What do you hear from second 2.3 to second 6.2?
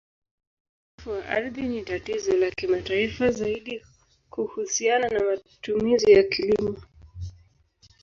la kimataifa, zaidi kuhusiana na matumizi